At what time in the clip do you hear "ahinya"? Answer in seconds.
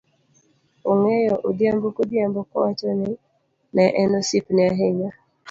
4.71-5.09